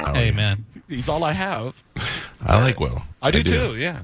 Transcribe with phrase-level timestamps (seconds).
[0.00, 0.64] Hey, man.
[0.88, 1.82] He's all I have.
[2.40, 3.02] I like Will.
[3.20, 3.76] I do, too.
[3.76, 4.02] Yeah.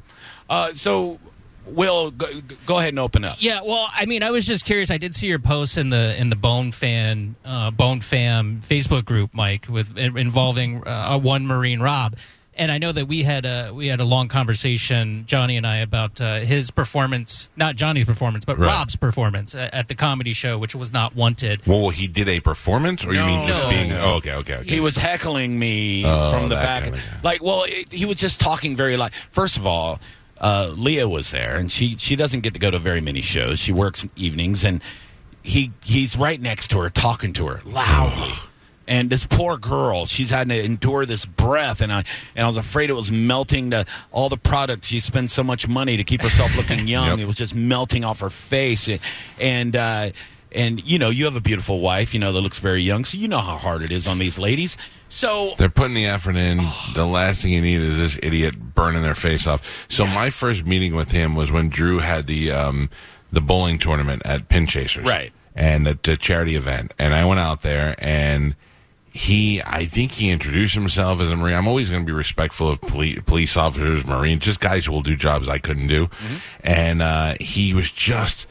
[0.51, 1.21] Uh, so,
[1.67, 2.27] Will, go,
[2.67, 3.37] go ahead and open up.
[3.39, 4.91] Yeah, well, I mean, I was just curious.
[4.91, 9.05] I did see your post in the in the Bone Fan uh, Bone Fam Facebook
[9.05, 12.17] group, Mike, with involving uh, one Marine Rob,
[12.57, 15.79] and I know that we had a we had a long conversation, Johnny and I,
[15.79, 18.69] about uh, his performance, not Johnny's performance, but Right.
[18.69, 21.61] Rob's performance at, at the comedy show, which was not wanted.
[21.67, 23.69] Well, he did a performance, or you mean just No.
[23.71, 23.89] being?
[23.91, 24.01] No.
[24.05, 24.69] Oh, okay, okay, okay.
[24.69, 26.85] He was heckling me Oh, from the back.
[26.85, 27.01] kinda.
[27.23, 29.13] Like, well, it, he was just talking very loud.
[29.31, 30.01] First of all,
[30.41, 33.59] uh, Leah was there, and she she doesn't get to go to very many shows.
[33.59, 34.81] She works evenings, and
[35.43, 38.33] he he's right next to her, talking to her loudly.
[38.87, 42.05] And this poor girl, she's had to endure this breath, and I
[42.37, 44.89] and I was afraid it was melting to all the products.
[44.89, 47.19] She spent so much money to keep herself looking young; Yep.
[47.21, 48.89] it was just melting off her face.
[49.41, 50.11] And uh,
[50.53, 53.17] and you know, you have a beautiful wife, you know, that looks very young, so
[53.19, 54.77] you know how hard it is on these ladies.
[55.09, 56.61] So They're putting the effort in.
[56.95, 59.63] The last thing you need is this idiot burning their face off.
[59.89, 62.91] So my first meeting with him was when Drew had the um,
[63.33, 65.33] the bowling tournament at Pin Chasers, Right.
[65.57, 68.57] And at the charity event, and I went out there and.
[69.17, 71.55] He, I think he introduced himself as a Marine.
[71.55, 75.03] I'm always going to be respectful of police, police officers, Marines, just guys who will
[75.03, 76.11] do jobs I couldn't do.
[76.65, 78.49] And uh, he was just,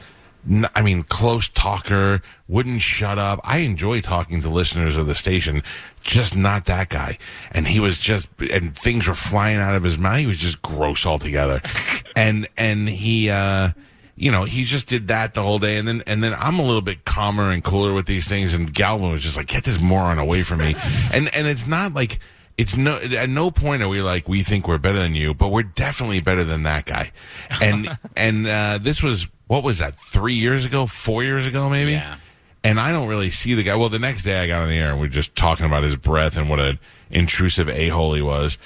[0.74, 3.40] I mean, close talker, wouldn't shut up.
[3.44, 5.62] I enjoy talking to listeners of the station,
[6.00, 7.18] just not that guy.
[7.52, 10.20] And he was just, and things were flying out of his mouth.
[10.20, 11.60] He was just gross altogether.
[12.16, 13.72] and, and he, uh,
[14.16, 16.62] you know, he just did that the whole day, and then and then I'm a
[16.62, 18.54] little bit calmer and cooler with these things.
[18.54, 20.76] And Galvin was just like, "Get this moron away from me,"
[21.12, 22.20] and and it's not like
[22.56, 25.48] it's no at no point are we like we think we're better than you, but
[25.48, 27.12] we're definitely better than that guy.
[27.60, 31.92] And and uh, this was what was that three years ago, four years ago, maybe.
[31.92, 32.16] Yeah.
[32.62, 33.74] And I don't really see the guy.
[33.74, 35.82] Well, the next day I got on the air and we are just talking about
[35.82, 36.78] his breath and what an
[37.10, 38.56] intrusive a hole he was.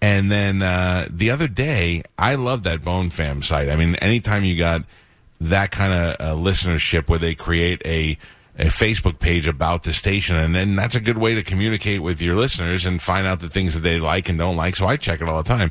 [0.00, 3.68] And then uh, the other day, I love that Bone Fam site.
[3.68, 4.82] I mean, anytime you got
[5.40, 8.18] that kind of uh, listenership where they create a
[8.60, 12.20] a Facebook page about the station, and then that's a good way to communicate with
[12.20, 14.74] your listeners and find out the things that they like and don't like.
[14.74, 15.70] So I check it all the time.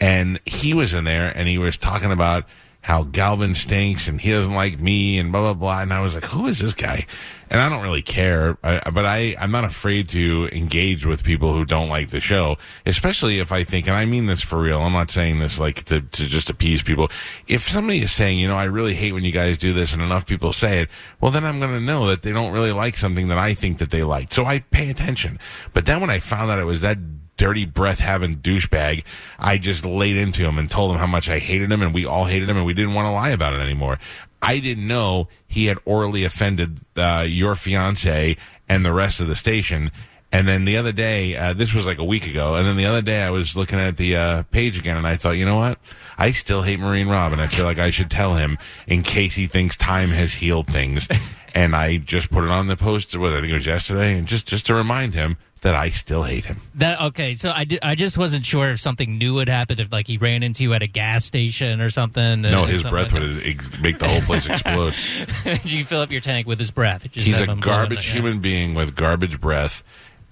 [0.00, 2.44] And he was in there, and he was talking about
[2.84, 5.80] how Galvin stinks and he doesn't like me and blah blah blah.
[5.80, 7.06] And I was like, who is this guy?
[7.54, 11.52] And I don't really care, I, but I I'm not afraid to engage with people
[11.54, 14.82] who don't like the show, especially if I think, and I mean this for real.
[14.82, 17.12] I'm not saying this like to to just appease people.
[17.46, 20.02] If somebody is saying, you know, I really hate when you guys do this, and
[20.02, 20.88] enough people say it,
[21.20, 23.78] well, then I'm going to know that they don't really like something that I think
[23.78, 24.34] that they like.
[24.34, 25.38] So I pay attention.
[25.72, 26.98] But then when I found out it was that
[27.36, 29.04] dirty breath having douchebag,
[29.38, 32.06] I just laid into him and told him how much I hated him and we
[32.06, 33.98] all hated him and we didn't want to lie about it anymore.
[34.40, 38.36] I didn't know he had orally offended uh, your fiance
[38.68, 39.90] and the rest of the station.
[40.32, 42.86] And then the other day, uh, this was like a week ago, and then the
[42.86, 45.56] other day I was looking at the uh, page again and I thought, you know
[45.56, 45.78] what?
[46.18, 49.34] I still hate Marine Rob and I feel like I should tell him in case
[49.34, 51.08] he thinks time has healed things.
[51.56, 54.26] And I just put it on the post, what, I think it was yesterday, and
[54.26, 56.60] just, just to remind him that I still hate him.
[56.74, 57.34] That okay?
[57.34, 60.18] So I, di- I just wasn't sure if something new had happened, if like he
[60.18, 62.42] ran into you at a gas station or something.
[62.42, 64.94] No, uh, his something breath like would ex- make the whole place explode.
[65.44, 67.10] Did you fill up your tank with his breath?
[67.10, 69.82] Just He's a garbage human being with garbage breath,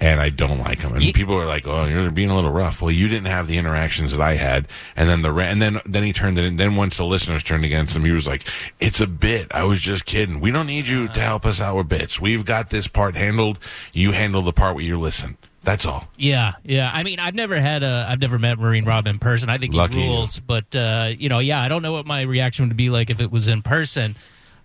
[0.03, 0.95] and I don't like him.
[0.95, 3.47] And Ye- people are like, "Oh, you're being a little rough." Well, you didn't have
[3.47, 6.45] the interactions that I had, and then the and then then he turned it.
[6.45, 8.43] In, then once the listeners turned against him, he was like,
[8.81, 9.55] "It's a bit.
[9.55, 10.41] I was just kidding.
[10.41, 12.21] We don't need you to help us out with bits.
[12.21, 13.61] We've got this part handled.
[13.93, 15.37] You handle the part where you listen.
[15.63, 16.91] That's all." Yeah, yeah.
[16.93, 19.49] I mean, I've never had a, I've never met Marine Rob in person.
[19.51, 20.11] I think Lucky he you.
[20.11, 23.09] rules, but uh, you know, yeah, I don't know what my reaction would be like
[23.09, 24.17] if it was in person.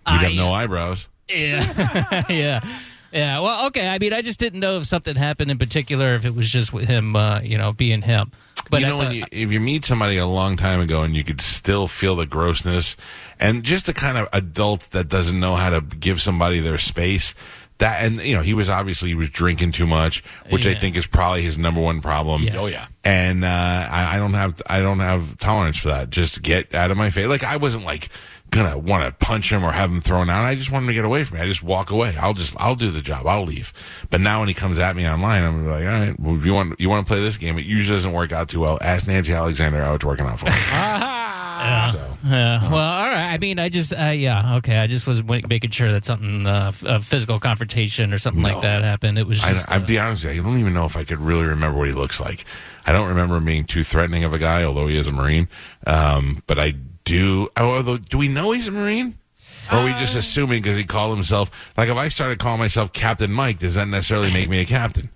[0.08, 1.06] You'd I, have no eyebrows.
[1.28, 2.60] Yeah, yeah,
[3.12, 3.40] yeah.
[3.40, 3.88] Well, okay.
[3.88, 6.72] I mean, I just didn't know if something happened in particular, if it was just
[6.72, 8.32] with him, uh, you know, being him.
[8.70, 11.16] But you know, thought- when you, if you meet somebody a long time ago and
[11.16, 12.96] you could still feel the grossness,
[13.40, 17.34] and just the kind of adult that doesn't know how to give somebody their space.
[17.78, 20.96] That and you know he was obviously he was drinking too much, which I think
[20.96, 22.42] is probably his number one problem.
[22.42, 22.56] Yes.
[22.58, 22.88] Oh, yeah.
[23.04, 26.10] and uh, I, I don't have I don't have tolerance for that.
[26.10, 27.26] Just get out of my face.
[27.28, 28.08] Like I wasn't like
[28.50, 30.44] gonna want to punch him or have him thrown out.
[30.44, 31.44] I just want him to get away from me.
[31.44, 32.16] I just walk away.
[32.18, 33.26] I'll just I'll do the job.
[33.26, 33.72] I'll leave.
[34.10, 36.36] But now when he comes at me online, I'm gonna be like, all right, well,
[36.36, 38.60] if you want you want to play this game, it usually doesn't work out too
[38.60, 38.78] well.
[38.80, 40.52] Ask Nancy Alexander how it's working out for me.
[41.58, 41.92] Yeah.
[41.92, 42.16] So.
[42.24, 42.70] Yeah.
[42.70, 43.32] Well, all right.
[43.32, 44.76] I mean, I just, uh, yeah, okay.
[44.78, 48.60] I just was making sure that something, uh, f- a physical confrontation or something like
[48.62, 49.18] that happened.
[49.18, 49.70] It was I, just.
[49.70, 50.42] I'll uh, be honest with you.
[50.42, 52.44] I don't even know if I could really remember what he looks like.
[52.86, 55.48] I don't remember him being too threatening of a guy, although he is a Marine.
[55.86, 56.74] Um, but I
[57.08, 57.48] do.
[57.56, 59.18] Although, do we know he's a Marine?
[59.70, 61.50] Or are we just um, assuming because he called himself?
[61.76, 65.10] Like, if I started calling myself Captain Mike, does that necessarily make me a captain?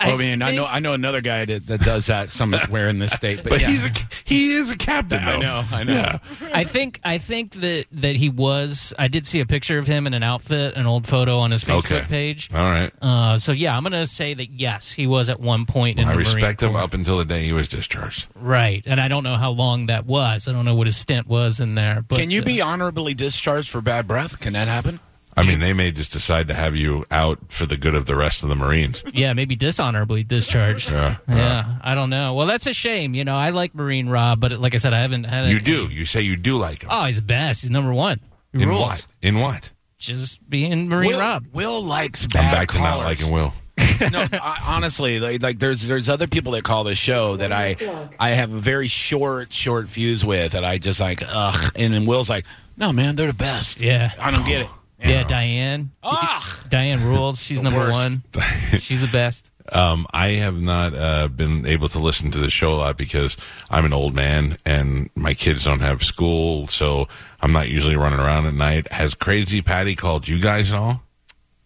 [0.00, 2.98] I, mean, I know think- I know another guy that, that does that somewhere in
[2.98, 3.68] this state, but, But yeah.
[3.68, 3.90] he's a
[4.24, 5.22] he is a captain.
[5.22, 5.92] I know, I know.
[5.94, 6.18] Yeah.
[6.52, 8.92] I think I think that that he was.
[8.98, 11.64] I did see a picture of him in an outfit, an old photo on his
[11.64, 12.04] Facebook Okay.
[12.08, 12.50] page.
[12.54, 12.92] All right.
[13.02, 16.12] Uh, so yeah, I'm gonna say that yes, he was at one point in I
[16.12, 18.26] the respect Marine him up until the day he was discharged.
[18.36, 20.48] Right, and I don't know how long that was.
[20.48, 22.04] I don't know what his stint was in there.
[22.06, 24.38] But Can you uh, be honorably discharged for bad breath?
[24.40, 25.00] Can that happen?
[25.38, 28.16] I mean, they may just decide to have you out for the good of the
[28.16, 29.02] rest of the Marines.
[29.12, 30.90] Yeah, maybe dishonorably discharged.
[30.90, 31.16] Yeah.
[31.28, 32.34] Yeah, I don't know.
[32.34, 33.14] Well, that's a shame.
[33.14, 35.46] You know, I like Marine Rob, but like I said, I haven't had.
[35.48, 35.86] You any- do.
[35.86, 36.88] You say you do like him.
[36.92, 37.62] Oh, he's the best.
[37.62, 38.20] He's number one.
[38.52, 38.80] He In rules.
[38.86, 39.06] what?
[39.22, 39.70] In what?
[39.98, 41.46] Just being Marine Will, Rob.
[41.52, 43.52] Will likes bad I'm bad back to not liking Will.
[44.12, 47.76] no, I, honestly, like, like there's there's other people that call this show that I
[48.18, 52.06] I have a very short short fuse with and I just like ugh, and then
[52.06, 52.44] Will's like,
[52.76, 53.80] no man, they're the best.
[53.80, 54.12] Yeah.
[54.18, 54.68] I don't get it.
[55.02, 55.90] Yeah, Diane.
[56.02, 56.42] Ugh.
[56.68, 57.38] Diane rules.
[57.42, 57.92] She's number worst.
[57.92, 58.22] one.
[58.80, 59.50] She's the best.
[59.70, 63.36] Um, I have not uh, been able to listen to the show a lot because
[63.70, 67.06] I'm an old man and my kids don't have school, so
[67.42, 68.90] I'm not usually running around at night.
[68.90, 71.02] Has Crazy Patty called you guys at all?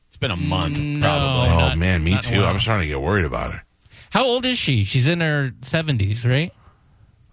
[0.08, 1.00] It's been a month No.
[1.06, 1.48] probably.
[1.54, 2.42] oh not- man, me not in a too.
[2.42, 2.50] while.
[2.52, 3.64] I'm starting to get worried about her.
[4.10, 4.82] How old is she?
[4.84, 6.52] She's in her 70s, right?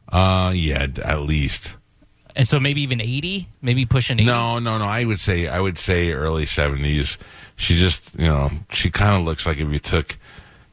[0.08, 1.76] Uh, yeah, at least.
[2.36, 3.48] And so maybe even 80?
[3.62, 4.26] Maybe pushing 80?
[4.26, 4.86] No, no, no.
[4.86, 7.18] I would say I would say early seventies.
[7.56, 10.18] She just, you know, she kind of looks like if you took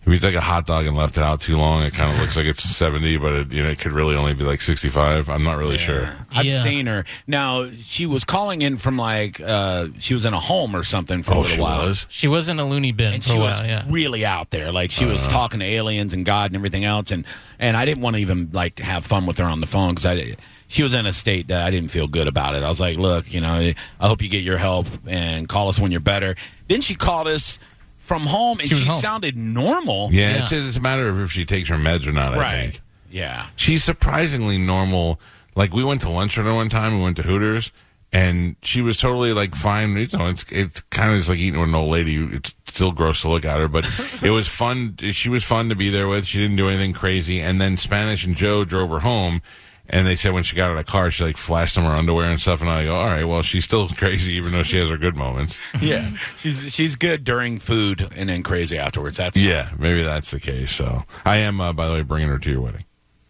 [0.05, 2.20] if you took a hot dog and left it out too long, it kind of
[2.20, 4.88] looks like it's seventy, but it, you know, it could really only be like sixty
[4.88, 5.29] five.
[5.29, 6.12] I'm not really sure.
[6.31, 6.62] I've Yeah.
[6.62, 7.05] seen her.
[7.26, 11.25] Now she was calling in from like uh she was in a home or something
[11.25, 11.88] for a Oh, little she while.
[11.88, 12.06] was.
[12.09, 13.85] She was in a loony bin and for she a was yeah.
[13.88, 14.70] really out there.
[14.70, 17.25] Like she was talking to aliens and God and everything else, and
[17.59, 20.06] and I didn't want to even like have fun with her on the phone because
[20.06, 20.37] I.
[20.68, 22.62] She was in a state that I didn't feel good about it.
[22.62, 25.78] I was like, "Look, you know, I hope you get your help and call us
[25.78, 26.34] when you're better."
[26.68, 27.58] Then she called us
[27.98, 29.00] from home, and She she, home.
[29.00, 30.10] sounded normal.
[30.12, 30.42] Yeah, Yeah.
[30.42, 32.34] It's, it's a matter of if she takes her meds or not.
[32.34, 32.60] I right.
[32.72, 32.80] think
[33.10, 33.46] Yeah.
[33.56, 35.20] she's surprisingly normal.
[35.54, 36.96] Like we went to lunch with her one time.
[36.98, 37.70] We went to Hooters,
[38.12, 39.96] and she was totally like fine.
[39.96, 42.16] You know, it's it's kind of just like eating with an old lady.
[42.32, 43.86] It's still gross to look at her, but
[44.22, 44.96] it was fun.
[45.12, 46.26] She was fun to be there with.
[46.26, 47.40] She didn't do anything crazy.
[47.40, 49.42] And then Spanish and Joe drove her home.
[49.88, 51.91] And they said when she got out of the car, she like flashed them her
[51.93, 52.61] underwear and stuff.
[52.61, 55.17] And I go, all right, well, she's still crazy, even though she has her good
[55.17, 55.56] moments.
[55.81, 56.11] Yeah.
[56.37, 59.17] she's she's good during food and then crazy afterwards.
[59.19, 60.73] That's Yeah, maybe that's the case.
[60.73, 62.85] So I am, uh, by the way, bringing her to your wedding.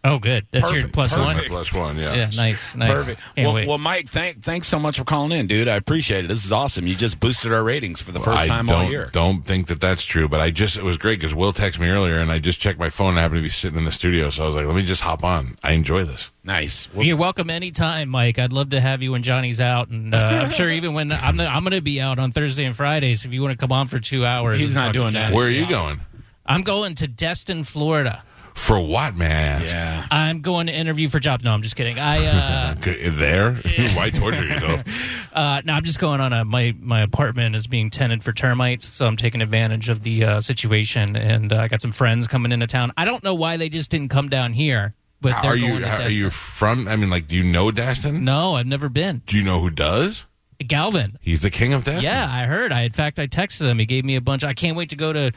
[0.07, 0.47] Oh, good.
[0.51, 1.35] That's your Perfect, plus one?
[1.35, 1.51] perfect.
[1.51, 2.13] Plus one, yeah.
[2.15, 2.91] Yeah, nice, nice.
[2.91, 3.21] Perfect.
[3.35, 5.67] Well, well, Mike, thank, thanks so much for calling in, dude.
[5.67, 6.27] I appreciate it.
[6.29, 6.87] This is awesome.
[6.87, 9.07] You just boosted our ratings for the first I time don't, all year.
[9.11, 11.89] Don't think that that's true, but I just it was great because Will texted me
[11.89, 13.09] earlier, and I just checked my phone.
[13.09, 14.83] and I happened to be sitting in the studio, so I was like, "Let me
[14.83, 16.31] just hop on." I enjoy this.
[16.45, 16.87] Nice.
[16.93, 18.39] Well, You're welcome anytime, Mike.
[18.39, 21.37] I'd love to have you when Johnny's out, and uh, I'm sure even when I'm
[21.39, 23.87] I'm going to be out on Thursday and Fridays, if you want to come on
[23.87, 25.33] for two hours, He's not doing that.
[25.33, 25.99] Where are you going?
[26.45, 28.23] I'm going to Destin, Florida.
[28.57, 29.31] For what, man?
[29.31, 29.65] I ask?
[29.67, 30.07] yeah.
[30.09, 31.45] I'm going to interview for jobs.
[31.45, 31.99] No, I'm just kidding.
[31.99, 32.75] I uh,
[33.11, 33.53] There?
[33.93, 34.83] Why torture yourself?
[35.33, 38.85] uh, no, I'm just going on a my my apartment is being tenanted for termites,
[38.87, 42.51] so I'm taking advantage of the uh, situation, and uh, I got some friends coming
[42.51, 42.91] into town.
[42.97, 45.81] I don't know why they just didn't come down here, but they're are you going
[45.83, 46.87] to are you from?
[46.87, 48.25] I mean, like, do you know Destin?
[48.25, 49.21] No, I've never been.
[49.27, 50.25] Do you know who does?
[50.65, 51.19] Galvin.
[51.21, 52.03] He's the king of Destin.
[52.03, 52.73] Yeah, I heard.
[52.73, 53.77] I in fact I texted him.
[53.77, 54.43] He gave me a bunch.
[54.43, 55.31] I can't wait to go to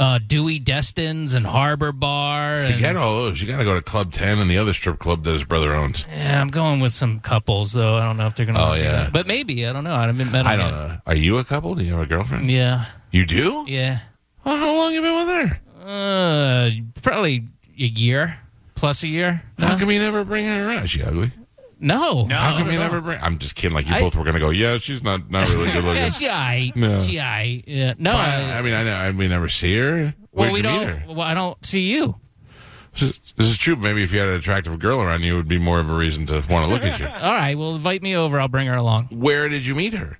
[0.00, 2.54] uh, Dewey Destin's and Harbor Bar.
[2.54, 3.40] and- Forget all those.
[3.40, 5.74] You got to go to Club Ten and the other strip club that his brother
[5.74, 6.06] owns.
[6.10, 7.96] yeah, I'm going with some couples though.
[7.96, 8.64] I don't know if they're gonna.
[8.64, 9.04] Oh, yeah.
[9.04, 9.94] to- but maybe I don't know.
[9.94, 10.46] I haven't met.
[10.46, 10.74] I don't yet.
[10.74, 10.98] know.
[11.06, 11.74] Are you a couple?
[11.74, 12.50] Do you have a girlfriend?
[12.50, 13.64] Yeah, You do?
[13.68, 14.00] yeah.
[14.44, 15.60] Well, how long have you been with her?
[15.86, 16.70] Uh,
[17.02, 17.44] probably
[17.78, 18.38] a year
[18.74, 19.42] plus a year.
[19.58, 20.84] How come you never bring her around?
[20.84, 21.30] Is she ugly?
[21.80, 22.36] No, No.
[22.36, 23.18] How come not you never bring?
[23.22, 23.74] I'm just kidding.
[23.74, 24.50] Like you I- both were gonna go.
[24.50, 26.10] Yeah, she's not not really good Yeah, looking.
[26.10, 26.76] she aight.
[26.76, 27.02] No.
[27.02, 27.64] She aight.
[27.66, 27.94] Yeah.
[27.98, 30.14] No, Well, I, I, I mean, I, know, I we never see her.
[30.32, 30.86] well, Where'd we you meet don't.
[30.98, 31.04] her?
[31.08, 32.16] Well, I don't see you.
[32.92, 33.76] This is, this is true.
[33.76, 35.94] Maybe if you had an attractive girl around you, it would be more of a
[35.96, 37.06] reason to want to look at you.
[37.22, 37.56] All right.
[37.56, 38.38] Well, invite me over.
[38.40, 39.06] I'll bring her along.
[39.12, 40.18] Where did you meet her?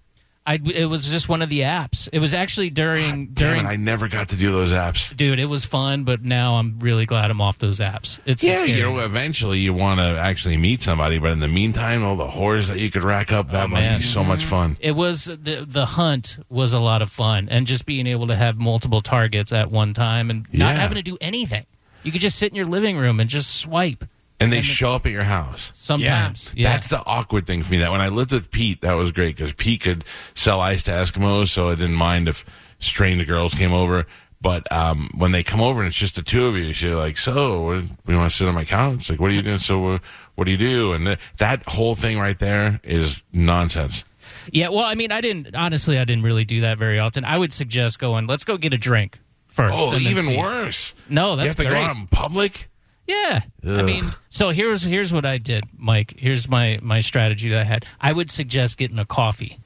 [0.50, 2.09] I it was just one of the apps.
[2.12, 3.64] It was actually during Damn during.
[3.66, 5.14] it, I never got to do those apps.
[5.16, 8.19] Dude, it was fun, but now I'm really glad I'm off those apps.
[8.26, 12.02] It's Yeah, you know, eventually you want to actually meet somebody, but in the meantime,
[12.02, 13.99] all the whores that you could rack up, that Oh, must man.
[13.99, 14.76] be so much fun.
[14.80, 18.37] it was the the hunt was a lot of fun, and just being able to
[18.37, 20.80] have multiple targets at one time and not Yeah.
[20.80, 21.66] having to do anything.
[22.02, 24.04] You could just sit in your living room and just swipe.
[24.40, 25.70] And they And the- show up at your house.
[25.75, 26.70] Sometimes, yeah.
[26.73, 27.78] That's the awkward thing for me.
[27.78, 30.04] That when I lived with Pete, that was great because Pete could
[30.35, 32.44] sell ice to Eskimos, so I didn't mind if
[32.78, 34.06] strange girls came over.
[34.42, 37.18] But um, when they come over and it's just the two of you, you're like,
[37.18, 39.11] "So, what, we want to sit on my couch?
[39.11, 39.59] Like, what are you doing?
[39.59, 39.99] So, uh,
[40.37, 44.04] what do you do?" And th- that whole thing right there is nonsense.
[44.50, 45.99] Yeah, well, I mean, I didn't honestly.
[45.99, 47.26] I didn't really do that very often.
[47.26, 48.26] I would suggest going.
[48.26, 49.18] Let's go get a drink
[49.49, 49.75] first.
[49.76, 50.94] Oh, even see." worse.
[51.11, 51.80] No, you that's have to great.
[51.80, 52.69] go out in public.
[53.11, 53.40] Yeah,
[53.79, 56.14] I mean, so here's here's what I did, Mike.
[56.19, 57.87] Here's my my strategy that I had.
[58.00, 59.59] I would suggest getting a coffee.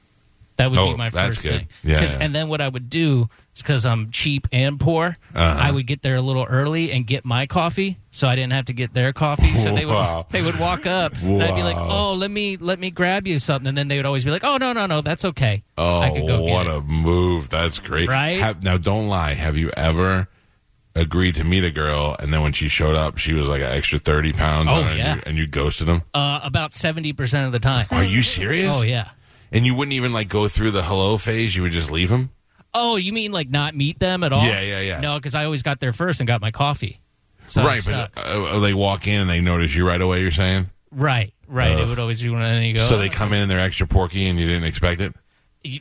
[0.57, 1.67] That would Oh, be my first thing.
[1.83, 2.17] Yeah, yeah.
[2.21, 5.59] And then what I would do is because I'm cheap and poor, Uh-huh.
[5.61, 8.65] I would get there a little early and get my coffee, so I didn't have
[8.67, 9.57] to get their coffee.
[9.57, 10.27] So they would Wow.
[10.31, 11.33] they would walk up, wow.
[11.33, 13.97] and I'd be like, "Oh, let me let me grab you something," and then they
[13.97, 15.63] would always be like, "Oh, no, no, no, that's okay.
[15.77, 17.49] Oh, I could go get what it." a move!
[17.49, 18.07] That's great.
[18.07, 18.39] Right?
[18.39, 19.33] Have, now, don't lie.
[19.33, 20.29] Have you ever
[20.95, 23.71] agreed to meet a girl and then when she showed up, she was like an
[23.71, 25.15] extra thirty pounds Oh, on her, and, yeah.
[25.15, 26.03] you, and you ghosted them?
[26.13, 27.87] Uh, about seventy percent of the time.
[27.91, 28.73] Are you serious?
[28.75, 29.09] Oh yeah.
[29.51, 31.55] And you wouldn't even like go through the hello phase.
[31.55, 32.29] You would just leave them.
[32.73, 34.45] Oh, you mean like not meet them at all?
[34.45, 34.99] Yeah, yeah, yeah.
[34.99, 36.99] No, because I always got there first and got my coffee.
[37.47, 40.21] So right, but uh, they walk in and they notice you right away.
[40.21, 41.77] You're saying right, right.
[41.79, 42.83] It would always be when then you go.
[42.83, 45.13] so they come in and they're extra porky and you didn't expect it.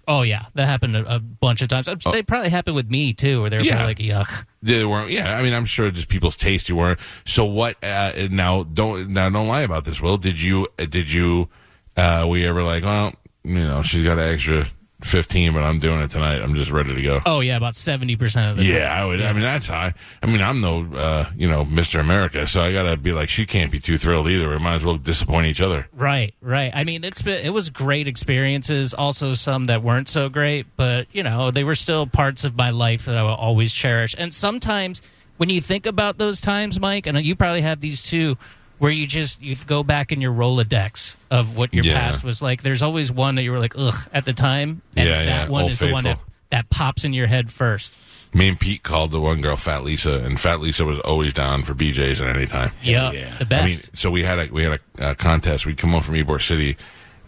[0.09, 1.89] Oh yeah, that happened a, a bunch of times.
[2.13, 3.85] They probably happened with me too, where they were Yeah.
[3.85, 5.11] like, "Yuck." They weren't.
[5.11, 6.69] Yeah, I mean, I'm sure just people's taste.
[6.69, 6.99] You weren't.
[7.25, 7.83] So what?
[7.85, 10.01] Uh, now don't now don't lie about this.
[10.01, 11.49] Will did you did you?
[11.97, 12.83] Uh, we ever like?
[12.83, 13.13] Well,
[13.45, 14.67] you know, she's got an extra
[15.05, 16.41] fifteen, but I'm doing it tonight.
[16.43, 17.21] I'm just ready to go.
[17.27, 19.03] Oh yeah, about seventy percent of the Yeah, time.
[19.03, 19.23] I would.
[19.23, 19.95] I mean, that's high.
[20.23, 22.01] I mean, I'm no, uh, you know, Mr.
[22.01, 24.49] America, so I gotta be like, she can't be too thrilled either.
[24.51, 25.87] We might as well disappoint each other.
[25.93, 26.73] Right, right.
[26.75, 28.95] I mean, it's been, it was great experiences.
[28.95, 32.71] Also, some that weren't so great, but you know, they were still parts of my
[32.71, 34.15] life that I will always cherish.
[34.17, 35.03] And sometimes,
[35.37, 38.37] when you think about those times, Mike, and you probably have these too,
[38.79, 41.99] where you just you go back in your Rolodex of what your Yeah.
[42.01, 42.63] past was like.
[42.63, 45.49] There's always one that you were like, ugh, at the time, and Yeah, that yeah.
[45.49, 46.33] one Old is the one that Faithful.
[46.51, 47.97] that pops in your head first.
[48.33, 51.63] Me and Pete called the one girl Fat Lisa, and Fat Lisa was always down
[51.63, 52.73] for BJ's at any time.
[52.83, 53.37] Yeah, yeah.
[53.39, 53.63] the best.
[53.63, 55.67] I mean, so we had a we had a uh, contest.
[55.67, 56.77] We'd come home from Ybor City,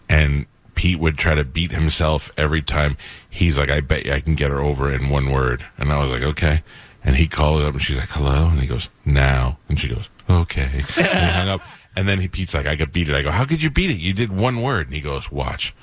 [0.09, 2.97] and Pete would try to beat himself every time.
[3.29, 5.97] He's like, "I bet you I can get her over in one word," and I
[5.99, 6.61] was like, "Okay."
[7.05, 10.09] And he called up, and she's like, "Hello," and he goes, "Now," and she goes,
[10.29, 10.63] "Okay."
[10.97, 11.61] and he hung up,
[11.95, 13.89] and then he Pete's like, "I could beat it." I go, "How could you beat
[13.89, 13.97] it?
[13.97, 15.73] You did one word," and he goes, "Watch,"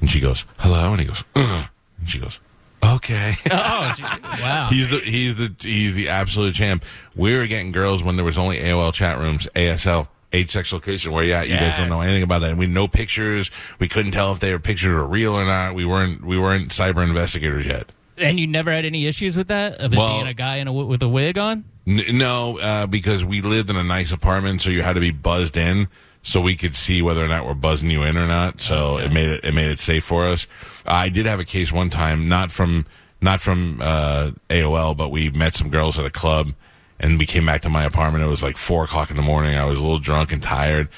[0.00, 1.66] and she goes, "Hello," and he goes, Ugh.
[1.98, 2.38] and she goes,
[2.82, 3.94] "Okay." oh,
[4.40, 4.68] wow.
[4.70, 6.84] He's the he's the he's the absolute champ.
[7.14, 11.12] We were getting girls when there was only AOL chat rooms, ASL, age sex location.
[11.12, 11.48] Where you at?
[11.48, 12.50] You guys don't know anything about that.
[12.50, 13.50] And we no pictures.
[13.78, 15.74] We couldn't tell if they were pictures were real or not.
[15.74, 17.90] We weren't we weren't cyber investigators yet.
[18.18, 20.68] and you never had any issues with that of it Well- being a guy in
[20.68, 21.64] a, with a wig on.
[21.86, 25.10] N- no, uh, because we lived in a nice apartment, so you had to be
[25.10, 25.88] buzzed in,
[26.22, 28.60] so we could see whether or not we're buzzing you in or not.
[28.60, 30.46] So it made it it made it safe for us.
[30.86, 32.86] I did have a case one time, not from
[33.20, 36.52] not from uh, AOL, but we met some girls at a club,
[36.98, 38.24] and we came back to my apartment.
[38.24, 39.56] It was like four o'clock in the morning.
[39.56, 40.88] I was a little drunk and tired,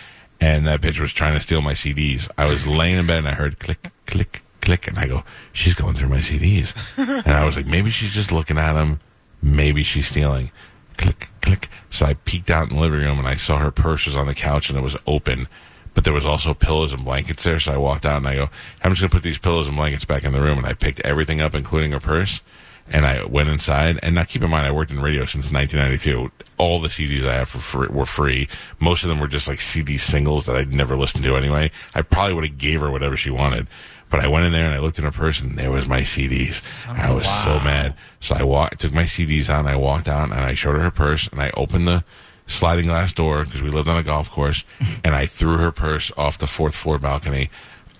[0.41, 2.29] and that bitch was trying to steal my CDs.
[2.39, 5.75] I was laying in bed and I heard click click click, and I go, she's
[5.75, 9.01] going through my CDs, and I was like, maybe she's just looking at them.
[9.43, 10.51] Maybe she's stealing.
[10.97, 11.69] Click, click.
[11.91, 14.27] So I peeked out in the living room and I saw her purse was on
[14.27, 15.49] the couch and it was open,
[15.95, 17.59] but there was also pillows and blankets there.
[17.59, 18.51] So I walked out and I go,
[18.83, 20.59] I'm just going to put these pillows and blankets back in the room.
[20.59, 22.41] And I picked everything up, including her purse.
[22.89, 23.99] And I went inside.
[24.03, 26.31] And now keep in mind, I worked in radio since 1992.
[26.59, 28.49] All the CDs I have for free, were free.
[28.79, 31.71] Most of them were just like CD singles that I'd never listened to anyway.
[31.95, 33.67] I probably would have gave her whatever she wanted.
[34.09, 36.03] But I went in there and I looked in her purse and there was my
[36.03, 36.87] CDs.
[36.87, 37.95] I was so mad.
[38.21, 40.83] So I walked, took my CDs out and I walked out and I showed her
[40.83, 42.05] her purse and I opened the
[42.47, 44.63] sliding glass door because we lived on a golf course
[45.05, 47.51] and I threw her purse off the fourth floor balcony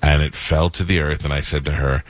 [0.01, 2.05] and it fell to the earth and I said to her,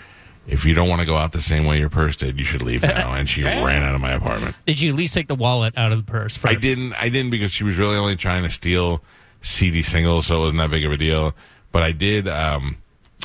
[0.47, 2.63] if you don't want to go out the same way your purse did, you should
[2.63, 3.15] leave now.
[3.15, 4.55] And she ran out of my apartment.
[4.67, 6.37] Did you at least take the wallet out of the purse?
[6.37, 6.55] First?
[6.55, 6.93] I didn't.
[6.95, 9.03] I didn't because she was really only trying to steal
[9.43, 11.35] CD singles, so it wasn't that big of a deal.
[11.73, 12.29] But I did.
[12.29, 12.77] Um,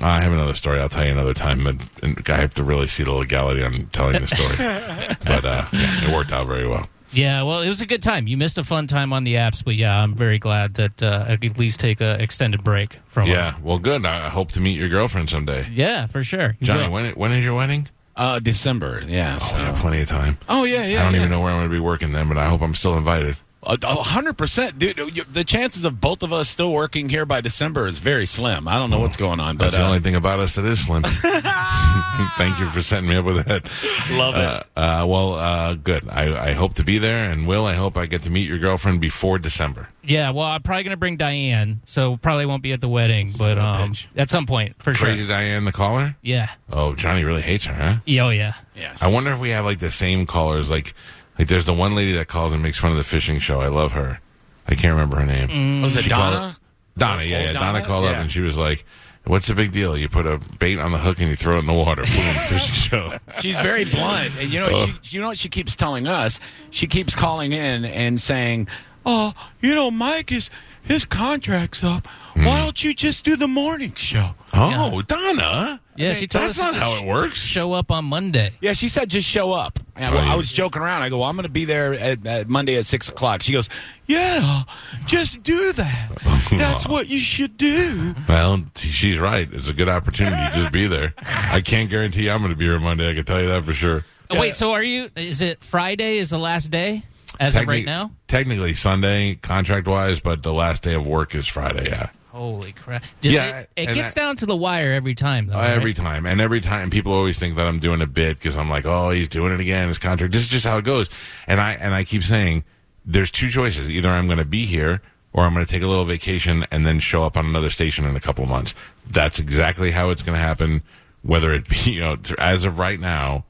[0.02, 0.80] I have another story.
[0.80, 1.64] I'll tell you another time.
[1.64, 4.56] But and I have to really see the legality on telling the story.
[5.26, 6.90] but uh, yeah, it worked out very well.
[7.14, 8.26] Yeah, well, it was a good time.
[8.28, 11.26] You missed a fun time on the apps, but yeah, I'm very glad that uh,
[11.28, 13.28] I could at least take a extended break from.
[13.28, 13.32] it.
[13.32, 14.06] Yeah, well, good.
[14.06, 15.68] I I hope to meet your girlfriend someday.
[15.72, 16.56] yeah, for sure.
[16.60, 16.92] You Johnny, will.
[16.92, 17.90] when when is your wedding?
[18.16, 19.40] Uh, December, yeah.
[19.42, 20.38] Oh, so- we have plenty of time.
[20.48, 21.00] Oh, yeah, yeah.
[21.00, 21.20] I don't yeah.
[21.20, 23.38] even know where I'm going to be working then, but I hope I'm still invited.
[23.64, 24.98] A a hundred percent, dude.
[25.16, 28.68] you- The chances of both of us still working here by December is very slim.
[28.68, 30.66] I don't know what's going on, but That's the uh, only thing about us that
[30.66, 31.04] is slim.
[32.38, 33.64] Thank you for setting me up with that.
[34.12, 34.42] love it.
[34.76, 36.08] Uh, uh, well, uh, good.
[36.10, 38.58] I, I hope to be there, and Will, I hope I get to meet your
[38.58, 39.90] girlfriend before December.
[40.04, 43.32] Yeah, well, I'm probably going to bring Diane, so probably won't be at the wedding,
[43.38, 45.08] but um, at some point for Crazy sure.
[45.10, 46.16] Crazy Diane, the caller.
[46.22, 46.50] Yeah.
[46.72, 47.96] Oh, Johnny really hates her, huh?
[48.06, 48.54] Yeah, Oh yeah.
[48.76, 48.96] yeah.
[49.00, 50.70] I wonder if we have like the same callers.
[50.72, 50.94] Like,
[51.42, 53.60] like there's the one lady that calls and makes fun of the fishing show.
[53.62, 54.20] I love her.
[54.68, 55.48] I can't remember her name.
[55.50, 55.82] Mm.
[55.84, 56.56] was it She Donna?
[56.98, 57.54] Donna, yeah, yeah.
[57.54, 57.86] Donna, Donna?
[57.86, 58.86] called up and she was like,
[59.26, 59.98] "What's the big deal?
[59.98, 62.04] You put a bait on the hook and you throw it in the water.
[62.04, 64.34] Boom, fishing show." She's very blunt.
[64.40, 64.86] And you know, Oh.
[65.02, 66.40] she, you know what she keeps telling us?
[66.70, 68.68] She keeps calling in and saying,
[69.06, 70.50] "Oh, you know, Mike is
[70.84, 72.08] his contract's up.
[72.34, 72.46] Hmm.
[72.46, 75.80] Why don't you just do the morning show?" Oh, Donna.
[75.96, 77.40] Yeah, she told That's us not to how it works.
[77.40, 78.52] Show up on Monday.
[78.62, 79.80] Yeah, she said just show up.
[79.96, 80.28] And well.
[80.28, 81.04] I was joking around.
[81.04, 83.44] I go, well, I'm going to be there at, at Monday at six o'clock.
[83.44, 83.70] She goes,
[84.08, 84.64] Yeah,
[85.06, 86.12] just do that.
[86.52, 88.16] That's what you should do.
[88.28, 89.48] Well, she's right.
[89.52, 90.38] It's a good opportunity.
[90.38, 91.14] To just be there.
[91.18, 93.10] I can't guarantee I'm going to be here Monday.
[93.10, 94.06] I can tell you that for sure.
[94.30, 95.10] Oh, Wait, so are you?
[95.16, 96.18] Is it Friday?
[96.18, 97.04] Is the last day
[97.40, 98.12] as of right now?
[98.28, 101.90] Technically Sunday, contract wise, but the last day of work is Friday.
[101.90, 102.10] Yeah.
[102.32, 103.04] Holy crap!
[103.22, 105.56] Just, Yeah, it, it gets I- down to the wire every time, though.
[105.56, 105.72] Oh, right?
[105.72, 108.70] Every time, and every time, people always think that I'm doing a bit because I'm
[108.70, 109.90] like, oh, he's doing it again.
[109.90, 110.32] His contract.
[110.32, 111.10] This is just how it goes.
[111.46, 112.64] And I and I keep saying,
[113.06, 113.90] there's two choices.
[113.90, 115.02] Either I'm going to be here,
[115.34, 118.06] or I'm going to take a little vacation and then show up on another station
[118.06, 118.74] in a couple of months.
[119.10, 120.84] That's exactly how it's going to happen.
[121.24, 123.44] Whether it be, you know, as of right now,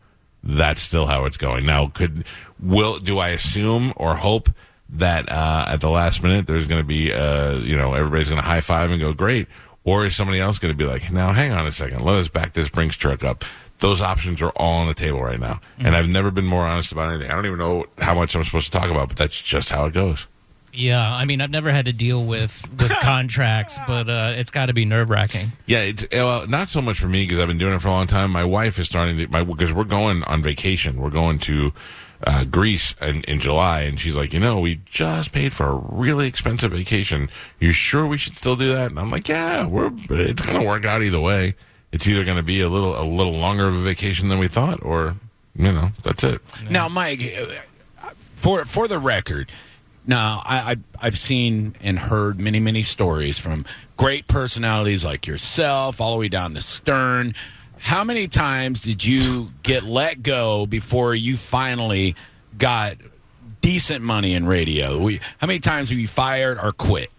[0.43, 1.67] that's still how it's going.
[1.67, 2.25] Now, could
[2.59, 4.49] will do I assume or hope
[4.91, 8.41] that uh, at the last minute there's going to be, uh, you know, everybody's going
[8.41, 9.47] to high five and go great,
[9.83, 12.27] or is somebody else going to be like, now hang on a second, let us
[12.27, 13.45] back this Brinks truck up.
[13.79, 16.91] Those options are all on the table right now, and I've never been more honest
[16.91, 17.31] about anything.
[17.31, 19.85] I don't even know how much I'm supposed to talk about, but that's just how
[19.85, 20.27] it goes.
[20.73, 24.67] Yeah, I mean, I've never had to deal with with contracts, but uh, it's got
[24.67, 25.51] to be nerve wracking.
[25.65, 27.89] Yeah, it's, uh, well, not so much for me because I've been doing it for
[27.89, 28.31] a long time.
[28.31, 31.01] My wife is starting to my because we're going on vacation.
[31.01, 31.73] We're going to
[32.23, 35.75] uh, Greece in, in July, and she's like, you know, we just paid for a
[35.75, 37.29] really expensive vacation.
[37.59, 38.91] You sure we should still do that?
[38.91, 39.91] And I'm like, yeah, we're.
[40.09, 41.55] It's going to work out either way.
[41.91, 44.47] It's either going to be a little a little longer of a vacation than we
[44.47, 45.15] thought, or
[45.55, 46.41] you know, that's it.
[46.69, 47.21] Now, Mike,
[48.35, 49.51] for for the record,
[50.07, 53.65] now I, I I've seen and heard many many stories from
[53.97, 57.35] great personalities like yourself, all the way down to Stern.
[57.81, 62.15] How many times did you get let go before you finally
[62.57, 62.95] got
[63.59, 64.99] decent money in radio?
[64.99, 67.09] We, how many times have you fired or quit?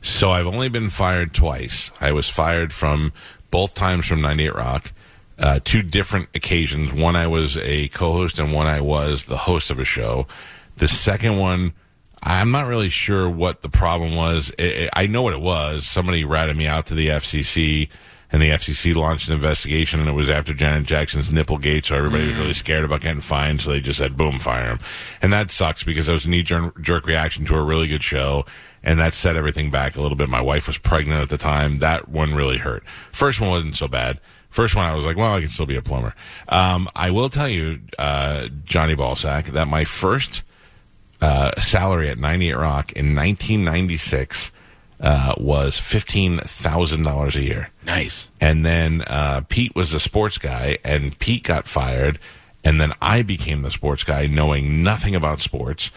[0.00, 1.90] So I've only been fired twice.
[2.00, 3.12] I was fired from
[3.50, 4.92] both times from 98 Rock,
[5.38, 6.92] uh, two different occasions.
[6.92, 10.28] One I was a co-host, and one I was the host of a show.
[10.76, 11.72] The second one,
[12.22, 14.52] I'm not really sure what the problem was.
[14.58, 15.86] I I I know what it was.
[15.86, 17.88] Somebody ratted me out to the FCC,
[18.30, 22.26] and the FCC launched an investigation, and it was after Janet Jackson's Nipplegate, so everybody
[22.26, 24.80] was really scared about getting fined, so they just said, boom, fire him.
[25.22, 28.02] And that sucks because that was a knee jerk jerk reaction to a really good
[28.02, 28.44] show,
[28.82, 30.28] and that set everything back a little bit.
[30.28, 31.78] My wife was pregnant at the time.
[31.78, 32.84] That one really hurt.
[33.12, 34.20] First one wasn't so bad.
[34.50, 36.14] First one, I was like, well, I can still be a plumber.
[36.48, 40.42] Um, I will tell you, uh, Johnny Ballsack, that my first
[41.20, 44.50] uh, salary at 98 Rock in 1996
[45.00, 47.70] uh, was $15,000 a year.
[47.84, 48.30] Nice.
[48.40, 52.18] And then uh, Pete was the sports guy, and Pete got fired.
[52.64, 55.90] And then I became the sports guy, knowing nothing about sports.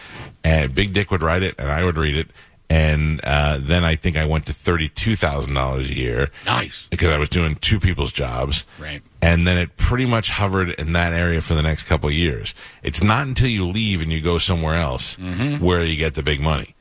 [0.44, 2.28] And Big Dick would write it, and I would read it.
[2.70, 6.86] And uh, then I think I went to thirty-two thousand dollars a year Nice.
[6.88, 8.64] because I was doing two people's jobs.
[8.78, 9.02] Right.
[9.20, 12.54] And then it pretty much hovered in that area for the next couple of years.
[12.82, 15.16] It's not until you leave and you go somewhere else
[15.60, 16.74] where you get the big money.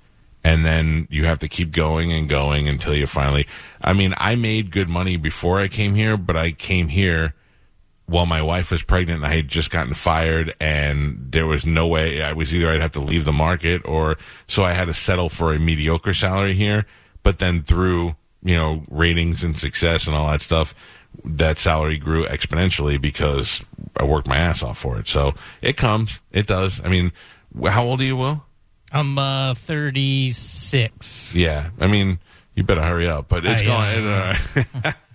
[0.44, 3.46] And then you have to keep going and going until you finally.
[3.82, 7.36] I mean, I made good money before I came here, but I came here
[8.12, 11.88] while my wife was pregnant and I had just gotten fired and there was no
[11.88, 14.94] way I was either I'd have to leave the market or so I had to
[14.94, 16.86] settle for a mediocre salary here.
[17.24, 20.74] But then through, you know, ratings and success and all that stuff,
[21.24, 23.62] that salary grew exponentially because
[23.96, 25.08] I worked my ass off for it.
[25.08, 26.20] So it comes.
[26.32, 26.82] It does.
[26.84, 27.14] I mean,
[27.66, 28.44] how old are you, Will?
[28.92, 31.36] I'm uh, 36.
[31.36, 31.70] Yeah.
[31.80, 32.20] I mean,
[32.56, 33.28] You better hurry up.
[33.30, 34.06] But it's I, going.
[34.08, 34.36] uh,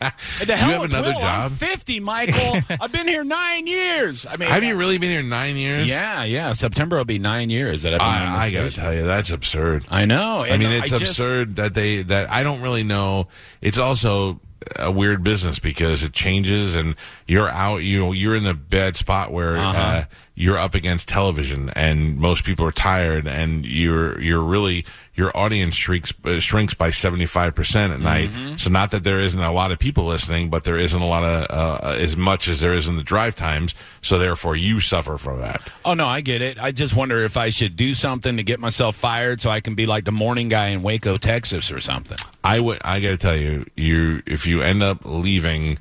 [0.01, 0.11] uh,
[0.47, 1.53] the hell have another Will, job?
[1.53, 2.61] I'm 50, Michael.
[2.81, 4.25] I've been here nine years.
[4.27, 5.87] I mean, have you really been here nine years?
[5.87, 6.53] Yeah, yeah.
[6.55, 9.05] September will be nine years that I've been on I, I got to tell you,
[9.05, 9.85] that's absurd.
[9.91, 10.43] I know.
[10.43, 13.29] I mean, it's I just- absurd that they that I don't really know.
[13.61, 14.41] It's also
[14.75, 16.97] a weird business because it changes, and
[17.29, 17.79] you're out.
[17.85, 19.79] You know, you're in the bad spot where Uh-huh.
[19.79, 20.05] uh,
[20.38, 25.75] you're up against television, and most people are tired, and you're you're really your audience
[25.75, 28.29] shrinks uh, shrinks by seventy five percent at night.
[28.31, 28.57] Mm-hmm.
[28.57, 31.25] So not that there isn't a lot of people listening, but there isn't a lot
[31.25, 33.75] of uh, as much as there is in the drive times.
[34.03, 35.62] So therefore, you suffer from that.
[35.87, 36.62] Oh no, I get it.
[36.62, 39.75] I just wonder if I should do something to get myself fired so I can
[39.75, 42.18] be like the morning guy in Waco, Texas, or something.
[42.44, 42.79] I would.
[42.85, 45.79] I got to tell you, you if you end up leaving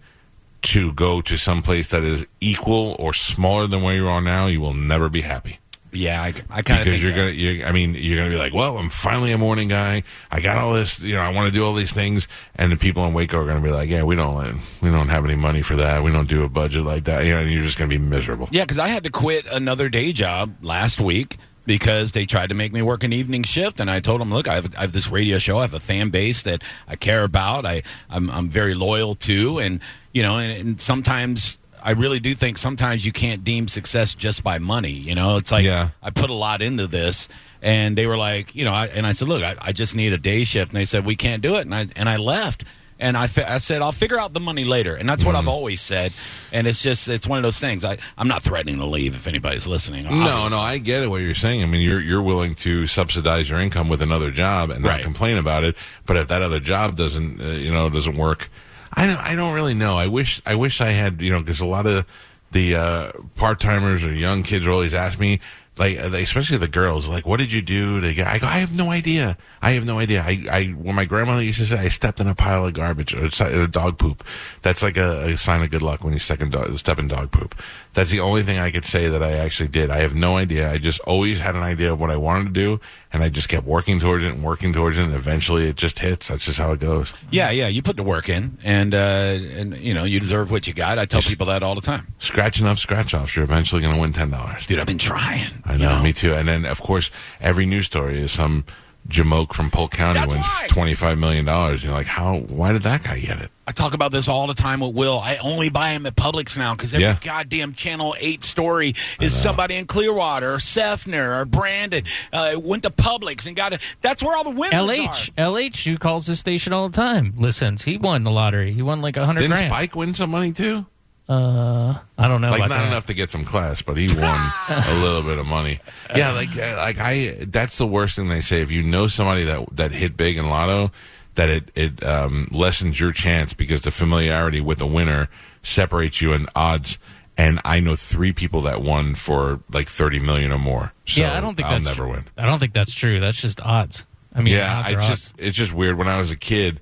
[0.65, 4.47] to go to some place that is equal or smaller than where you are now,
[4.47, 5.59] you will never be happy
[5.91, 7.17] Yeah, I, I kind of because you're that.
[7.17, 7.31] gonna.
[7.31, 10.03] You're, I mean, you're gonna be like, well, I'm finally a morning guy.
[10.29, 10.99] I got all this.
[11.01, 13.45] You know, I want to do all these things, and the people in Waco are
[13.45, 14.59] gonna be like, yeah, we don't.
[14.81, 16.03] We don't have any money for that.
[16.03, 17.23] We don't do a budget like that.
[17.25, 18.49] You know, and you're just gonna be miserable.
[18.51, 22.55] Yeah, because I had to quit another day job last week because they tried to
[22.55, 24.91] make me work an evening shift, and I told them, "Look, I have, I have
[24.91, 25.59] this radio show.
[25.59, 27.65] I have a fan base that I care about.
[27.65, 29.79] I I'm, I'm very loyal to, and
[30.15, 34.43] you know, and, and sometimes." I really do think sometimes you can't deem success just
[34.43, 34.89] by money.
[34.89, 35.89] You know, it's like Yeah.
[36.01, 37.27] I put a lot into this,
[37.61, 40.11] and they were like, you know, I, and I said, look, I, I just need
[40.11, 42.63] a day shift, and they said we can't do it, and I and I left,
[42.99, 45.79] and I, I said I'll figure out the money later, and that's what I've always
[45.79, 46.11] said,
[46.51, 47.85] and it's just it's one of those things.
[47.85, 50.05] I I'm not threatening to leave if anybody's listening.
[50.05, 51.09] No, no, I get it.
[51.11, 51.61] What you're saying.
[51.61, 55.03] I mean, you're you're willing to subsidize your income with another job and not Right.
[55.03, 55.75] complain about it.
[56.07, 58.49] But if that other job doesn't, uh, you know, doesn't work,
[58.95, 59.17] I don't.
[59.17, 59.97] I don't really know.
[59.97, 60.41] I wish.
[60.45, 61.21] I wish I had.
[61.21, 62.05] You know, because a lot of
[62.51, 65.39] the uh, part timers or young kids will always ask me.
[65.77, 68.27] Like, uh, especially the girls, like, what did you do to get?
[68.27, 69.37] I go, I have no idea.
[69.61, 70.21] I have no idea.
[70.21, 73.13] I, I, when my grandmother used to say, I stepped in a pile of garbage
[73.13, 74.23] or a dog poop.
[74.61, 77.09] That's like a, a sign of good luck when you step in, dog, step in
[77.09, 77.55] dog poop.
[77.95, 79.89] That's the only thing I could say that I actually did.
[79.89, 80.69] I have no idea.
[80.71, 82.79] I just always had an idea of what I wanted to do,
[83.11, 85.99] and I just kept working towards it and working towards it, and eventually it just
[85.99, 86.27] hits.
[86.27, 87.13] That's just how it goes.
[87.31, 90.67] Yeah, yeah, you put the work in, and uh, and you know you deserve what
[90.67, 90.99] you got.
[90.99, 94.01] I tell people that all the time, Scratch enough scratch offs, you're eventually going to
[94.01, 94.65] win ten dollars.
[94.65, 94.77] dude.
[94.79, 95.63] I've been trying.
[95.65, 96.33] I you know, me too.
[96.33, 98.65] And then, of course, every news story is some
[99.07, 100.69] jamoke from Polk County That's wins right.
[100.69, 101.83] twenty five million dollars.
[101.83, 102.37] You're like, how?
[102.39, 103.51] Why did that guy get it?
[103.67, 105.17] I talk about this all the time with Will.
[105.19, 107.17] I only buy him at Publix now because every Yeah.
[107.19, 112.91] goddamn Channel 8 story is somebody in Clearwater or Seffner or Brandon uh, went to
[112.91, 113.81] Publix and got it.
[114.01, 115.51] That's where all the winners LH, are.
[115.51, 117.83] LH, LH who calls this station all the time, listens.
[117.83, 118.71] He won the lottery.
[118.71, 119.71] He won like a hundred Didn't grand.
[119.71, 120.85] Spike win some money too?
[121.27, 122.51] Uh, I don't know.
[122.51, 122.87] like not that.
[122.87, 125.79] enough to get some class, but he won a little bit of money.
[126.15, 128.61] Yeah, like uh, like I that's the worst thing they say.
[128.61, 130.91] If you know somebody that that hit big in lotto,
[131.33, 135.27] that it it um, lessens your chance because the familiarity with the winner
[135.63, 136.97] separates you in odds.
[137.37, 140.93] And I know three people that won for like thirty million or more.
[141.05, 142.11] So yeah, I don't think I'll that's never true.
[142.11, 142.25] win.
[142.37, 143.19] I don't think that's true.
[143.19, 144.05] That's just odds.
[144.33, 145.07] I mean, Yeah, odds I are odds.
[145.07, 145.97] just it's just weird.
[145.97, 146.79] When I was a kid,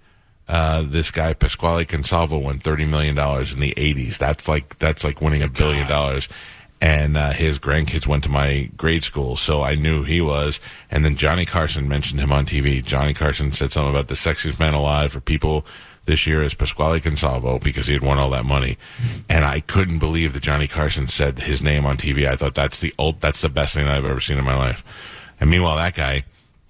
[0.47, 4.17] uh, this guy Pasquale Consalvo won thirty million dollars in the eighties.
[4.17, 6.29] That's like that's like winning a billion dollars.
[6.81, 10.59] And uh, his grandkids went to my grade school, so I knew he was.
[10.91, 12.83] And then Johnny Carson mentioned him on TV.
[12.83, 15.65] Johnny Carson said something about the sexiest man alive for people
[16.05, 18.77] this year is Pasquale Consalvo because he had won all that money.
[19.29, 22.27] And I couldn't believe that Johnny Carson said his name on TV.
[22.27, 24.83] I thought that's the old, that's the best thing I've ever seen in my life.
[25.39, 26.25] And meanwhile, that guy,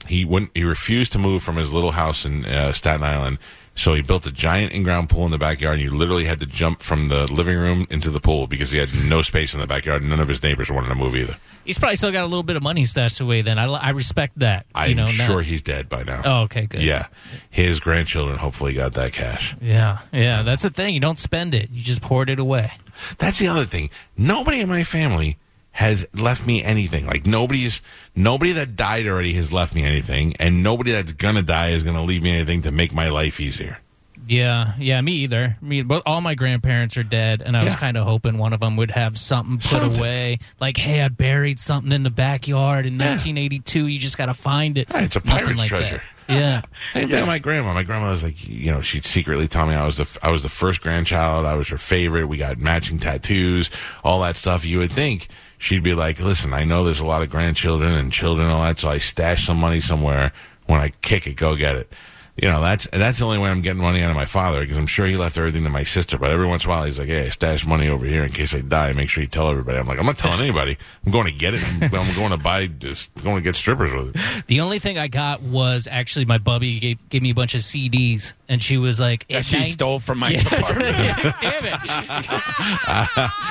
[0.08, 3.40] he wouldn't, he refused to move from his little house in uh, Staten Island.
[3.76, 6.46] So he built a giant in-ground pool in the backyard, and you literally had to
[6.46, 9.68] jump from the living room into the pool because he had no space in the
[9.68, 10.04] backyard.
[10.04, 11.38] None of his neighbors wanted to move either.
[11.66, 13.42] He's probably still got a little bit of money stashed away.
[13.42, 14.66] Then I, I respect that.
[14.76, 16.22] I'm you know, sure he's dead by now.
[16.24, 16.82] Oh, okay, good.
[16.82, 17.08] Yeah,
[17.50, 19.56] his grandchildren hopefully got that cash.
[19.62, 20.44] yeah, yeah.
[20.44, 20.94] That's the thing.
[20.94, 21.70] You don't spend it.
[21.72, 22.74] You just poured it away.
[23.18, 23.90] That's the other thing.
[24.18, 25.38] Nobody in my family
[25.74, 27.06] has left me anything.
[27.06, 27.82] Like nobody's
[28.16, 32.04] nobody that died already has left me anything, and nobody that's gonna die is gonna
[32.04, 33.80] leave me anything to make my life easier.
[34.26, 35.02] Yeah, yeah.
[35.02, 35.58] Me either.
[35.62, 35.82] Me.
[35.82, 38.78] Both, all my grandparents are dead, and I was kind of hoping one of them
[38.78, 40.00] would have something put Something.
[40.00, 40.40] away.
[40.62, 43.88] Like, hey, I buried something in the backyard in 1982.
[43.88, 44.88] You just got to find it.
[44.90, 45.78] Yeah, it's a Nothing pirate's like that.
[45.80, 46.02] treasure.
[46.30, 46.62] Yeah.
[46.94, 47.74] Same thing my grandma.
[47.74, 50.42] My grandma was like, you know, she'd secretly tell me I was the I was
[50.42, 51.46] the first grandchild.
[51.46, 52.28] I was her favorite.
[52.28, 53.70] We got matching tattoos,
[54.06, 54.64] all that stuff.
[54.64, 55.28] You would think
[55.64, 58.64] she'd be like, listen, I know there's a lot of grandchildren and children and all
[58.64, 60.34] that, so I stash some money somewhere.
[60.66, 61.92] When I kick it, go get it.
[62.36, 64.78] You know that's that's the only way I'm getting money out of my father because
[64.78, 66.18] I'm sure he left everything to my sister.
[66.18, 68.32] But every once in a while, he's like, "Hey, I stash money over here in
[68.32, 68.92] case I die.
[68.94, 70.78] Make sure you tell everybody." I'm like, "I'm not telling anybody.
[71.06, 71.62] I'm going to get it.
[71.82, 74.98] I'm, I'm going to buy, just going to get strippers with it." The only thing
[74.98, 78.78] I got was actually my bubby gave, gave me a bunch of CDs, and she
[78.78, 80.40] was like, That "At she 19 stole from my Yeah.
[80.42, 80.96] apartment.
[80.98, 81.80] Yeah, Damn it!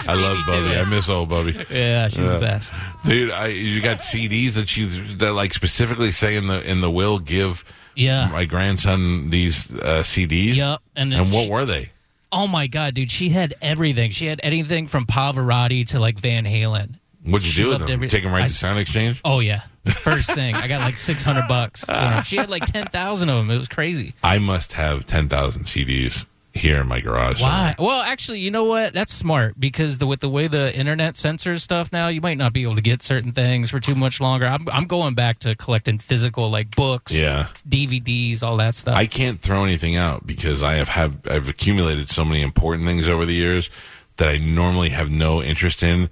[0.07, 0.77] I love me Bubby.
[0.77, 1.53] I miss old Bubby.
[1.71, 2.73] Yeah, she's the best.
[3.05, 6.91] Dude, I, you got CDs that you that like specifically say in the in the
[6.91, 7.65] will give
[7.95, 8.29] Yeah.
[8.29, 10.57] my grandson these uh, CDs.
[10.57, 11.91] Yep, and and what she- were they?
[12.35, 14.11] Oh my god, dude, she had everything.
[14.11, 16.95] She had anything from Pavarotti to like Van Halen.
[17.25, 17.91] What'd you She do with them?
[17.91, 19.21] every- Take them right I to Sound Exchange.
[19.25, 19.63] Oh yeah,
[19.97, 21.85] first thing I got like six hundred bucks.
[22.27, 23.51] She had like ten thousand of them.
[23.51, 24.15] It was crazy.
[24.25, 27.41] I must have ten thousand CDs here in my garage.
[27.41, 27.75] Why?
[27.79, 28.93] Well, actually, you know what?
[28.93, 32.53] That's smart because the, with the way the internet censors stuff now, you might not
[32.53, 34.47] be able to get certain things for too much longer.
[34.47, 37.49] I'm, I'm going back to collecting physical like books, Yeah.
[37.69, 38.95] DVDs, all that stuff.
[38.97, 43.09] I can't throw anything out because I have have I've accumulated so many important things
[43.09, 43.71] over the years
[44.19, 46.11] that I normally have no interest in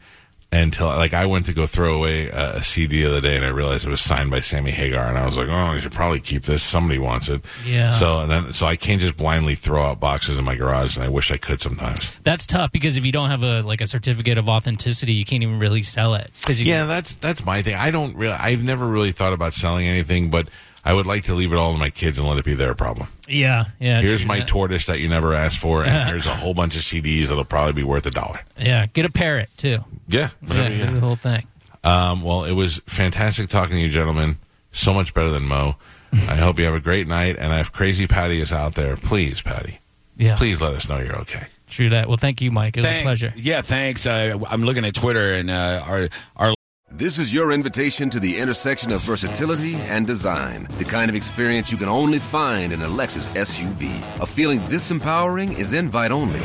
[0.53, 3.45] until like I went to go throw away a, a CD the other day and
[3.45, 5.93] I realized it was signed by Sammy Hagar and I was like, oh, I should
[5.93, 6.63] probably keep this.
[6.63, 7.43] Somebody wants it.
[7.65, 7.93] Yeah.
[7.93, 11.05] So and then so I can't just blindly throw out boxes in my garage and
[11.05, 12.17] I wish I could sometimes.
[12.25, 15.43] That's tough because if you don't have a like a certificate of authenticity, you can't
[15.43, 16.31] even really sell it.
[16.45, 17.75] 'Cause you Yeah, that's that's my thing.
[17.77, 18.35] I don't really.
[18.35, 20.49] I've never really thought about selling anything, but
[20.85, 22.75] I would like to leave it all to my kids and let it be their
[22.75, 23.09] problem.
[23.29, 24.01] yeah, yeah.
[24.01, 24.49] Here's my that.
[24.49, 27.75] tortoise that you never asked for, and here's a whole bunch of CDs that'll probably
[27.75, 28.41] be worth a dollar.
[28.59, 29.85] Yeah, get a parrot too.
[30.11, 30.91] Yeah, Yeah, whatever, yeah.
[30.91, 31.47] the whole thing.
[31.85, 34.37] Um, well, it was fantastic talking to you, gentlemen.
[34.73, 35.77] So much better than Mo.
[36.13, 37.37] I hope you have a great night.
[37.39, 39.79] And if Crazy Patty is out there, please, Patty,
[40.17, 41.47] Yeah, please let us know you're okay.
[41.69, 42.09] true that.
[42.09, 42.77] Well, thank you, Mike.
[42.77, 43.33] It was Thank- a pleasure.
[43.37, 44.05] Yeah, thanks.
[44.07, 46.55] Uh, I'm looking at Twitter and uh, our our
[46.91, 50.67] This is your invitation to the intersection of versatility and design.
[50.79, 53.91] The kind of experience you can only find in a Lexus SUV.
[54.21, 56.41] A feeling this empowering is invite only.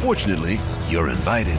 [0.00, 0.58] Fortunately,
[0.88, 1.58] you're invited.